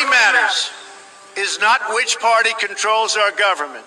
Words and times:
really 0.00 0.10
matters 0.10 0.70
is 1.36 1.58
not 1.60 1.80
which 1.94 2.18
party 2.18 2.50
controls 2.58 3.16
our 3.16 3.32
government, 3.32 3.84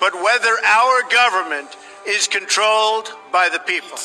but 0.00 0.14
whether 0.14 0.54
our 0.64 1.02
government 1.10 1.68
is 2.06 2.28
controlled 2.28 3.12
by 3.32 3.48
the 3.48 3.58
people. 3.60 3.98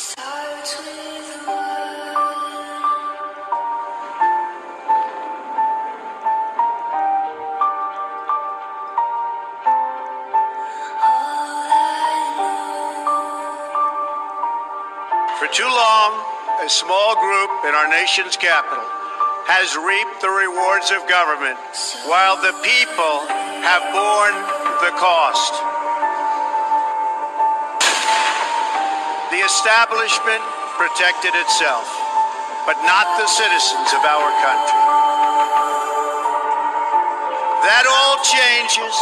For 15.41 15.49
too 15.49 15.65
long, 15.65 16.21
a 16.61 16.69
small 16.69 17.17
group 17.17 17.65
in 17.65 17.73
our 17.73 17.89
nation's 17.89 18.37
capital 18.37 18.85
has 19.49 19.73
reaped 19.73 20.21
the 20.21 20.29
rewards 20.29 20.93
of 20.93 21.01
government 21.09 21.57
while 22.05 22.37
the 22.37 22.53
people 22.61 23.25
have 23.65 23.81
borne 23.89 24.37
the 24.85 24.93
cost. 25.01 25.57
The 29.33 29.41
establishment 29.41 30.45
protected 30.77 31.33
itself, 31.33 31.89
but 32.69 32.77
not 32.85 33.09
the 33.17 33.25
citizens 33.25 33.97
of 33.97 34.05
our 34.05 34.29
country. 34.45 34.81
That 37.65 37.89
all 37.89 38.21
changes 38.29 38.93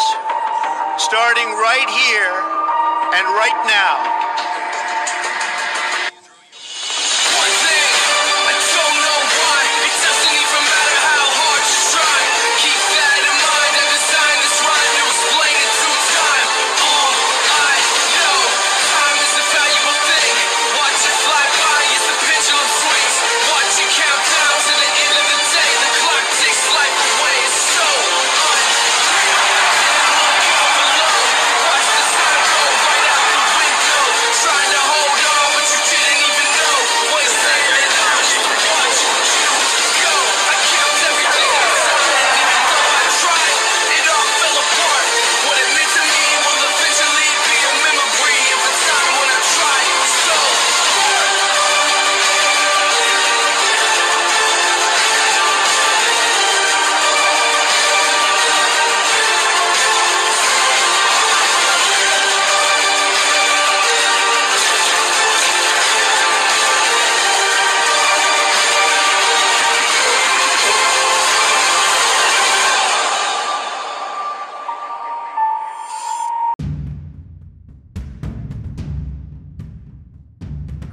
starting 1.04 1.52
right 1.60 1.90
here 2.08 2.36
and 3.12 3.28
right 3.36 3.60
now. 3.68 4.20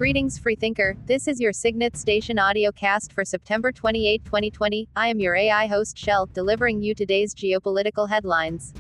Greetings, 0.07 0.39
freethinker. 0.39 0.97
This 1.07 1.27
is 1.27 1.41
your 1.41 1.53
Signet 1.53 1.97
Station 1.97 2.39
audio 2.39 2.71
cast 2.71 3.13
for 3.13 3.25
September 3.25 3.73
28, 3.73 4.25
2020. 4.25 4.89
I 4.95 5.09
am 5.09 5.19
your 5.19 5.35
AI 5.35 5.67
host, 5.67 5.99
Shell, 5.99 6.27
delivering 6.27 6.81
you 6.81 6.95
today's 6.95 7.35
geopolitical 7.35 8.09
headlines. 8.09 8.73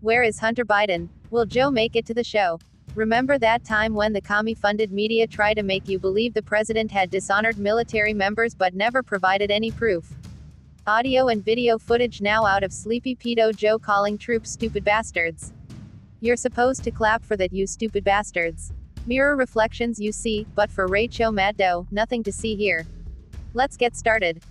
Where 0.00 0.22
is 0.22 0.38
Hunter 0.38 0.64
Biden? 0.64 1.10
Will 1.28 1.44
Joe 1.44 1.70
make 1.70 1.96
it 1.96 2.06
to 2.06 2.14
the 2.14 2.24
show? 2.24 2.58
Remember 2.94 3.38
that 3.38 3.62
time 3.62 3.92
when 3.92 4.14
the 4.14 4.22
commie 4.22 4.54
funded 4.54 4.90
media 4.90 5.26
tried 5.26 5.58
to 5.58 5.62
make 5.62 5.86
you 5.86 5.98
believe 5.98 6.32
the 6.32 6.40
president 6.40 6.90
had 6.90 7.10
dishonored 7.10 7.58
military 7.58 8.14
members 8.14 8.54
but 8.54 8.72
never 8.72 9.02
provided 9.02 9.50
any 9.50 9.70
proof? 9.70 10.14
Audio 10.86 11.28
and 11.28 11.44
video 11.44 11.76
footage 11.76 12.22
now 12.22 12.46
out 12.46 12.62
of 12.62 12.72
Sleepy 12.72 13.14
Pedo 13.14 13.54
Joe 13.54 13.78
calling 13.78 14.16
troops 14.16 14.52
stupid 14.52 14.82
bastards. 14.82 15.52
You're 16.20 16.36
supposed 16.36 16.84
to 16.84 16.90
clap 16.90 17.22
for 17.22 17.36
that, 17.36 17.52
you 17.52 17.66
stupid 17.66 18.02
bastards. 18.02 18.72
Mirror 19.06 19.36
reflections 19.36 20.00
you 20.00 20.12
see, 20.12 20.46
but 20.54 20.70
for 20.70 20.86
Rachel 20.86 21.30
Maddow, 21.30 21.86
nothing 21.90 22.22
to 22.22 22.32
see 22.32 22.54
here. 22.56 22.86
Let's 23.52 23.76
get 23.76 23.94
started. 23.96 24.42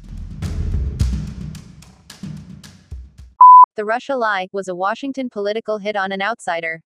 The 3.75 3.85
Russia 3.85 4.15
lie 4.15 4.47
was 4.51 4.67
a 4.67 4.75
Washington 4.75 5.29
political 5.31 5.79
hit 5.79 5.95
on 5.95 6.11
an 6.11 6.21
outsider. 6.21 6.81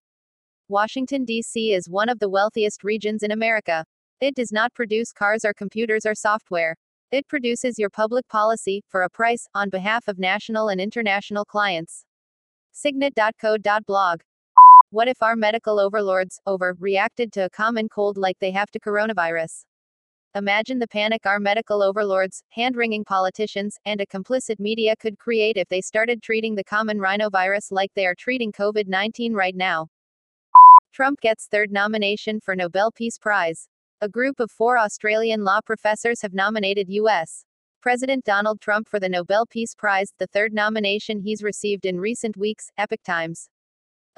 Washington, 0.68 1.26
D.C. 1.26 1.74
is 1.74 1.88
one 1.88 2.08
of 2.08 2.18
the 2.18 2.30
wealthiest 2.30 2.82
regions 2.82 3.22
in 3.22 3.30
America. 3.30 3.84
It 4.22 4.34
does 4.34 4.50
not 4.50 4.72
produce 4.74 5.12
cars 5.12 5.44
or 5.44 5.52
computers 5.52 6.06
or 6.06 6.14
software. 6.14 6.74
It 7.10 7.28
produces 7.28 7.78
your 7.78 7.90
public 7.90 8.26
policy, 8.28 8.82
for 8.88 9.02
a 9.02 9.10
price, 9.10 9.46
on 9.54 9.68
behalf 9.68 10.08
of 10.08 10.18
national 10.18 10.68
and 10.68 10.80
international 10.80 11.44
clients. 11.44 12.06
Signet.code.blog. 12.72 14.20
What 14.90 15.06
if 15.06 15.22
our 15.22 15.36
medical 15.36 15.78
overlords, 15.78 16.40
over, 16.46 16.74
reacted 16.80 17.30
to 17.34 17.44
a 17.44 17.50
common 17.50 17.90
cold 17.90 18.16
like 18.16 18.38
they 18.38 18.50
have 18.52 18.70
to 18.70 18.80
coronavirus? 18.80 19.66
Imagine 20.34 20.78
the 20.78 20.88
panic 20.88 21.26
our 21.26 21.38
medical 21.38 21.82
overlords, 21.82 22.42
hand 22.52 22.74
wringing 22.74 23.04
politicians, 23.04 23.76
and 23.84 24.00
a 24.00 24.06
complicit 24.06 24.58
media 24.58 24.96
could 24.96 25.18
create 25.18 25.58
if 25.58 25.68
they 25.68 25.82
started 25.82 26.22
treating 26.22 26.54
the 26.54 26.64
common 26.64 27.00
rhinovirus 27.00 27.70
like 27.70 27.92
they 27.92 28.06
are 28.06 28.14
treating 28.14 28.50
COVID 28.50 28.88
19 28.88 29.34
right 29.34 29.54
now. 29.54 29.88
Trump 30.90 31.20
gets 31.20 31.48
third 31.48 31.70
nomination 31.70 32.40
for 32.40 32.56
Nobel 32.56 32.90
Peace 32.90 33.18
Prize. 33.18 33.68
A 34.00 34.08
group 34.08 34.40
of 34.40 34.50
four 34.50 34.78
Australian 34.78 35.44
law 35.44 35.60
professors 35.60 36.22
have 36.22 36.32
nominated 36.32 36.88
U.S. 36.88 37.44
President 37.82 38.24
Donald 38.24 38.62
Trump 38.62 38.88
for 38.88 38.98
the 38.98 39.08
Nobel 39.10 39.44
Peace 39.44 39.74
Prize, 39.74 40.14
the 40.18 40.28
third 40.28 40.54
nomination 40.54 41.20
he's 41.20 41.42
received 41.42 41.84
in 41.84 42.00
recent 42.00 42.38
weeks, 42.38 42.70
Epoch 42.78 43.02
Times. 43.04 43.50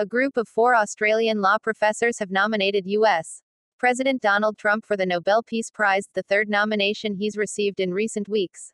A 0.01 0.07
group 0.07 0.39
of 0.39 0.49
four 0.49 0.75
Australian 0.75 1.43
law 1.43 1.59
professors 1.59 2.19
have 2.21 2.31
nominated 2.31 2.87
U.S. 2.87 3.43
President 3.79 4.23
Donald 4.23 4.57
Trump 4.57 4.87
for 4.87 4.97
the 4.97 5.05
Nobel 5.05 5.43
Peace 5.43 5.71
Prize, 5.71 6.09
the 6.15 6.23
third 6.23 6.49
nomination 6.49 7.17
he's 7.17 7.37
received 7.37 7.81
in 7.81 7.93
recent 7.93 8.27
weeks. 8.27 8.73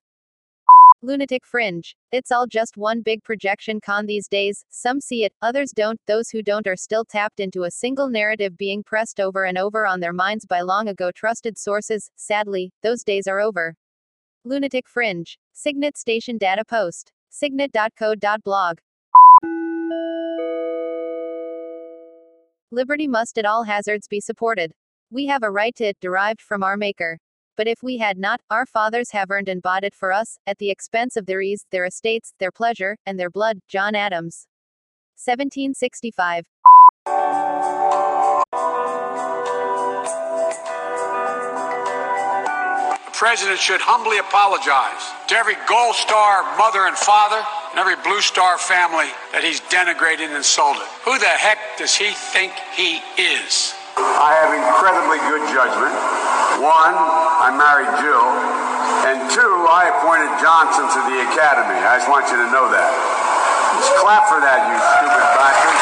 Lunatic 1.02 1.44
fringe. 1.44 1.96
It's 2.12 2.30
all 2.30 2.46
just 2.46 2.76
one 2.76 3.02
big 3.02 3.24
projection 3.24 3.80
con 3.80 4.06
these 4.06 4.28
days. 4.28 4.64
Some 4.70 5.00
see 5.00 5.24
it, 5.24 5.32
others 5.42 5.72
don't. 5.72 6.00
Those 6.06 6.30
who 6.30 6.42
don't 6.42 6.68
are 6.68 6.76
still 6.76 7.04
tapped 7.04 7.40
into 7.40 7.64
a 7.64 7.72
single 7.72 8.08
narrative 8.08 8.56
being 8.56 8.84
pressed 8.84 9.18
over 9.18 9.46
and 9.46 9.58
over 9.58 9.84
on 9.84 9.98
their 9.98 10.12
minds 10.12 10.46
by 10.46 10.60
long 10.60 10.86
ago 10.86 11.10
trusted 11.10 11.58
sources. 11.58 12.08
Sadly, 12.14 12.70
those 12.84 13.02
days 13.02 13.26
are 13.26 13.40
over. 13.40 13.74
Lunatic 14.44 14.88
fringe. 14.88 15.40
Signet 15.52 15.98
station 15.98 16.38
data 16.38 16.64
post. 16.64 17.10
Signet.code.blog. 17.30 18.78
Liberty 22.72 23.06
must 23.06 23.38
at 23.38 23.46
all 23.46 23.62
hazards 23.62 24.08
be 24.08 24.20
supported. 24.20 24.72
We 25.08 25.26
have 25.26 25.44
a 25.44 25.50
right 25.52 25.72
to 25.76 25.84
it 25.84 25.98
derived 26.00 26.42
from 26.42 26.64
our 26.64 26.76
Maker. 26.76 27.18
But 27.56 27.68
if 27.68 27.80
we 27.80 27.98
had 27.98 28.18
not, 28.18 28.40
our 28.50 28.66
fathers 28.66 29.12
have 29.12 29.30
earned 29.30 29.48
and 29.48 29.62
bought 29.62 29.84
it 29.84 29.94
for 29.94 30.12
us, 30.12 30.36
at 30.48 30.58
the 30.58 30.70
expense 30.70 31.16
of 31.16 31.26
their 31.26 31.40
ease, 31.40 31.64
their 31.70 31.84
estates, 31.84 32.34
their 32.40 32.50
pleasure, 32.50 32.96
and 33.06 33.20
their 33.20 33.30
blood. 33.30 33.60
John 33.68 33.94
Adams. 33.94 34.48
1765. 35.14 36.44
The 43.04 43.12
president 43.12 43.60
should 43.60 43.80
humbly 43.80 44.18
apologize 44.18 45.14
to 45.28 45.36
every 45.36 45.54
Gold 45.68 45.94
Star 45.94 46.42
mother 46.58 46.88
and 46.88 46.96
father 46.96 47.40
and 47.76 47.84
every 47.84 48.00
Blue 48.00 48.24
Star 48.24 48.56
family 48.56 49.12
that 49.36 49.44
he's 49.44 49.60
denigrated 49.68 50.32
and 50.32 50.40
insulted. 50.40 50.88
Who 51.04 51.20
the 51.20 51.28
heck 51.28 51.60
does 51.76 51.92
he 51.92 52.16
think 52.32 52.56
he 52.72 53.04
is? 53.20 53.76
I 54.00 54.32
have 54.40 54.56
incredibly 54.56 55.20
good 55.28 55.44
judgment. 55.52 55.92
One, 56.64 56.96
I 56.96 57.52
married 57.52 57.92
Jill. 58.00 58.24
And 59.12 59.28
two, 59.28 59.52
I 59.68 59.92
appointed 59.92 60.32
Johnson 60.40 60.88
to 60.88 61.00
the 61.04 61.28
academy. 61.28 61.76
I 61.84 62.00
just 62.00 62.08
want 62.08 62.24
you 62.32 62.40
to 62.40 62.48
know 62.48 62.72
that. 62.72 62.88
Just 63.76 63.92
clap 64.00 64.24
for 64.24 64.40
that, 64.40 64.72
you 64.72 64.76
stupid 64.80 65.24
bastard. 65.36 65.76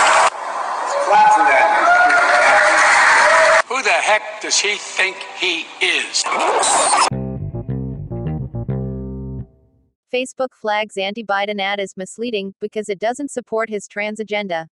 Clap 1.07 1.31
for 1.31 1.47
that, 1.47 1.67
you 1.79 1.85
stupid 1.87 2.15
heck 4.05 4.43
does 4.43 4.59
he 4.59 4.77
think 4.77 5.17
he 5.39 5.65
is? 5.81 7.14
Facebook 10.15 10.55
flags 10.55 10.97
anti 10.97 11.25
Biden 11.25 11.61
ad 11.61 11.81
as 11.81 11.97
misleading 11.97 12.55
because 12.61 12.89
it 12.89 13.01
doesn't 13.01 13.33
support 13.33 13.69
his 13.69 13.89
trans 13.89 14.21
agenda. 14.21 14.69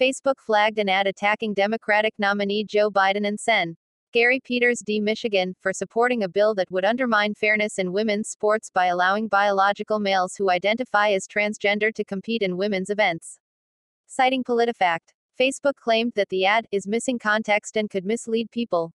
Facebook 0.00 0.38
flagged 0.38 0.78
an 0.78 0.88
ad 0.88 1.06
attacking 1.06 1.52
Democratic 1.52 2.14
nominee 2.16 2.64
Joe 2.64 2.90
Biden 2.90 3.26
and 3.28 3.38
Sen. 3.38 3.76
Gary 4.14 4.40
Peters 4.42 4.78
D. 4.78 4.98
Michigan, 4.98 5.54
for 5.60 5.74
supporting 5.74 6.22
a 6.22 6.28
bill 6.28 6.54
that 6.54 6.70
would 6.70 6.86
undermine 6.86 7.34
fairness 7.34 7.78
in 7.78 7.92
women's 7.92 8.30
sports 8.30 8.70
by 8.72 8.86
allowing 8.86 9.28
biological 9.28 9.98
males 9.98 10.36
who 10.36 10.48
identify 10.48 11.10
as 11.10 11.28
transgender 11.28 11.92
to 11.92 12.02
compete 12.02 12.40
in 12.40 12.56
women's 12.56 12.88
events. 12.88 13.38
Citing 14.06 14.42
PolitiFact, 14.42 15.12
Facebook 15.38 15.76
claimed 15.76 16.12
that 16.16 16.30
the 16.30 16.46
ad 16.46 16.66
is 16.72 16.86
missing 16.86 17.18
context 17.18 17.76
and 17.76 17.90
could 17.90 18.06
mislead 18.06 18.50
people. 18.50 18.94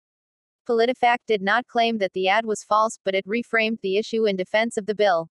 PolitiFact 0.69 1.25
did 1.27 1.41
not 1.41 1.67
claim 1.67 1.97
that 1.97 2.13
the 2.13 2.29
ad 2.29 2.45
was 2.45 2.63
false, 2.63 2.97
but 3.03 3.13
it 3.13 3.27
reframed 3.27 3.81
the 3.81 3.97
issue 3.97 4.25
in 4.25 4.37
defense 4.37 4.77
of 4.77 4.85
the 4.85 4.95
bill. 4.95 5.29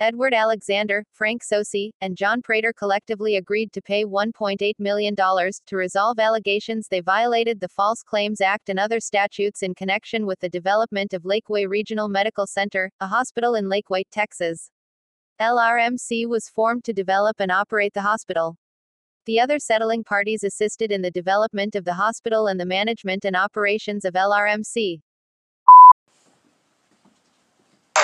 Edward 0.00 0.34
Alexander, 0.34 1.04
Frank 1.12 1.42
Sosi, 1.42 1.90
and 2.00 2.16
John 2.16 2.42
Prater 2.42 2.72
collectively 2.72 3.36
agreed 3.36 3.72
to 3.72 3.80
pay 3.80 4.04
$1.8 4.04 4.72
million 4.78 5.14
to 5.14 5.76
resolve 5.76 6.18
allegations 6.18 6.88
they 6.88 7.00
violated 7.00 7.60
the 7.60 7.68
False 7.68 8.02
Claims 8.02 8.40
Act 8.40 8.68
and 8.68 8.78
other 8.78 9.00
statutes 9.00 9.62
in 9.62 9.74
connection 9.74 10.26
with 10.26 10.40
the 10.40 10.48
development 10.48 11.12
of 11.14 11.22
Lakeway 11.22 11.68
Regional 11.68 12.08
Medical 12.08 12.46
Center, 12.46 12.90
a 13.00 13.06
hospital 13.06 13.54
in 13.54 13.66
Lakeway, 13.66 14.02
Texas. 14.10 14.70
LRMC 15.40 16.26
was 16.28 16.48
formed 16.48 16.84
to 16.84 16.92
develop 16.92 17.36
and 17.38 17.52
operate 17.52 17.94
the 17.94 18.02
hospital. 18.02 18.56
The 19.26 19.38
other 19.38 19.58
settling 19.58 20.02
parties 20.02 20.42
assisted 20.42 20.90
in 20.90 21.02
the 21.02 21.10
development 21.10 21.76
of 21.76 21.84
the 21.84 21.94
hospital 21.94 22.48
and 22.48 22.58
the 22.58 22.66
management 22.66 23.24
and 23.24 23.36
operations 23.36 24.04
of 24.04 24.14
LRMC. 24.14 25.00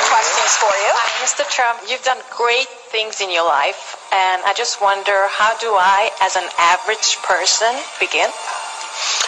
questions 0.08 0.56
for 0.56 0.74
you. 0.86 0.97
Hi, 1.28 1.44
Mr. 1.44 1.44
Trump, 1.44 1.84
you've 1.84 2.08
done 2.08 2.16
great 2.32 2.72
things 2.88 3.20
in 3.20 3.28
your 3.28 3.44
life, 3.44 4.00
and 4.16 4.40
I 4.48 4.56
just 4.56 4.80
wonder 4.80 5.28
how 5.28 5.52
do 5.60 5.76
I, 5.76 6.08
as 6.24 6.40
an 6.40 6.48
average 6.56 7.20
person, 7.20 7.68
begin? 8.00 8.32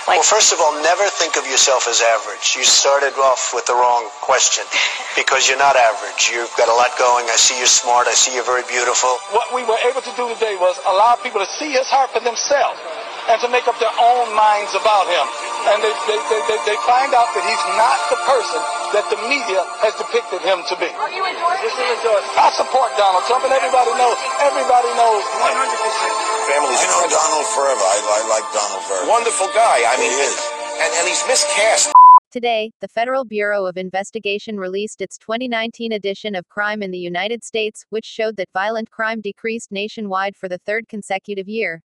well, 0.08 0.24
first 0.24 0.56
of 0.56 0.64
all, 0.64 0.72
never 0.80 1.04
think 1.20 1.36
of 1.36 1.44
yourself 1.44 1.84
as 1.92 2.00
average. 2.00 2.56
You 2.56 2.64
started 2.64 3.12
off 3.20 3.52
with 3.52 3.68
the 3.68 3.76
wrong 3.76 4.08
question 4.24 4.64
because 5.12 5.44
you're 5.44 5.60
not 5.60 5.76
average. 5.76 6.32
You've 6.32 6.48
got 6.56 6.72
a 6.72 6.76
lot 6.80 6.96
going. 6.96 7.28
I 7.28 7.36
see 7.36 7.60
you're 7.60 7.68
smart. 7.68 8.08
I 8.08 8.16
see 8.16 8.32
you're 8.32 8.48
very 8.48 8.64
beautiful. 8.64 9.20
What 9.36 9.52
we 9.52 9.68
were 9.68 9.78
able 9.84 10.00
to 10.00 10.12
do 10.16 10.24
today 10.32 10.56
was 10.56 10.80
allow 10.88 11.20
people 11.20 11.44
to 11.44 11.50
see 11.60 11.76
his 11.76 11.84
heart 11.92 12.16
for 12.16 12.24
themselves 12.24 12.80
and 13.28 13.36
to 13.44 13.48
make 13.52 13.68
up 13.68 13.76
their 13.76 13.92
own 14.00 14.32
minds 14.32 14.72
about 14.72 15.04
him. 15.04 15.26
And 15.68 15.84
they, 15.84 15.92
they, 16.08 16.16
they, 16.32 16.40
they, 16.48 16.58
they 16.64 16.78
find 16.88 17.12
out 17.12 17.28
that 17.36 17.44
he's 17.44 17.64
not 17.76 18.00
the 18.08 18.16
person 18.24 18.79
that 18.92 19.06
the 19.06 19.18
media 19.30 19.62
has 19.86 19.94
depicted 19.94 20.42
him 20.42 20.62
to 20.66 20.74
be. 20.78 20.90
Are 20.98 21.10
you 21.14 21.22
endorsing 21.22 21.62
This 21.62 21.74
is 21.74 21.88
endorsed. 22.02 22.26
I 22.34 22.50
support 22.58 22.90
Donald 22.98 23.22
Trump, 23.30 23.46
and 23.46 23.54
everybody 23.54 23.92
knows. 23.94 24.18
Everybody 24.42 24.90
knows. 24.98 25.22
100%. 25.38 26.50
Families. 26.50 26.80
I 26.82 26.86
know 26.90 27.06
Donald 27.06 27.46
forever. 27.54 27.84
I, 27.86 27.96
I 28.02 28.20
like 28.26 28.46
Donald 28.50 28.82
very. 28.90 29.04
Wonderful 29.06 29.48
guy. 29.54 29.86
I 29.86 29.94
mean, 30.02 30.10
He 30.10 30.20
is. 30.26 30.36
and, 30.82 30.90
and 30.98 31.04
he's 31.06 31.22
miscast. 31.30 31.94
Today, 32.30 32.70
the 32.80 32.88
Federal 32.88 33.24
Bureau 33.24 33.66
of 33.66 33.76
Investigation 33.76 34.58
released 34.58 35.00
its 35.00 35.18
2019 35.18 35.90
edition 35.92 36.34
of 36.34 36.48
Crime 36.48 36.82
in 36.82 36.90
the 36.90 36.98
United 36.98 37.42
States, 37.42 37.84
which 37.90 38.06
showed 38.06 38.36
that 38.36 38.48
violent 38.52 38.90
crime 38.90 39.20
decreased 39.20 39.72
nationwide 39.72 40.36
for 40.36 40.48
the 40.48 40.58
third 40.58 40.86
consecutive 40.88 41.48
year. 41.48 41.82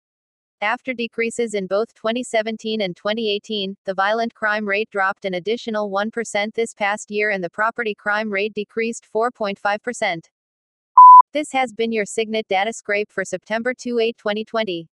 After 0.64 0.94
decreases 0.94 1.56
in 1.56 1.68
both 1.68 1.94
2017 1.94 2.80
and 2.80 2.96
2018, 2.96 3.76
the 3.84 3.94
violent 3.94 4.34
crime 4.34 4.66
rate 4.66 4.90
dropped 4.90 5.26
an 5.26 5.34
additional 5.34 5.92
1% 5.92 6.54
this 6.54 6.74
past 6.74 7.12
year 7.12 7.32
and 7.32 7.44
the 7.44 7.50
property 7.50 7.94
crime 7.94 8.30
rate 8.32 8.54
decreased 8.54 9.06
4.5%. 9.14 10.22
This 11.34 11.52
has 11.52 11.74
been 11.74 11.92
your 11.92 12.06
Signet 12.06 12.48
data 12.48 12.72
scrape 12.72 13.12
for 13.12 13.26
September 13.26 13.74
28, 13.74 14.18
2020. 14.18 14.88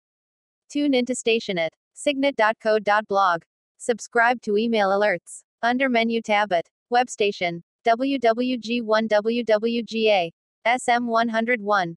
Tune 0.69 0.93
into 0.93 1.15
station 1.15 1.57
at 1.57 1.71
signet.code.blog. 1.93 3.43
Subscribe 3.77 4.41
to 4.41 4.57
email 4.57 4.89
alerts. 4.89 5.43
Under 5.63 5.87
menu 5.87 6.21
tab 6.21 6.51
at 6.51 6.67
Web 6.89 7.09
Station, 7.09 7.63
WWG1 7.85 9.07
WWGA, 9.07 10.31
SM101. 10.67 11.95